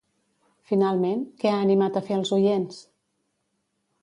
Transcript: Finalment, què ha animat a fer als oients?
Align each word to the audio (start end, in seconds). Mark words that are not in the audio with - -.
Finalment, 0.71 1.21
què 1.43 1.51
ha 1.51 1.59
animat 1.67 2.01
a 2.01 2.05
fer 2.09 2.19
als 2.19 2.33
oients? 2.39 2.81